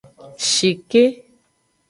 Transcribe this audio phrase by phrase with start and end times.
[0.51, 1.03] Shike.